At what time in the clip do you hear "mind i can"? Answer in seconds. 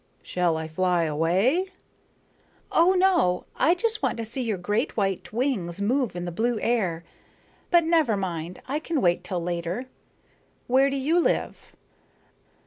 8.17-8.99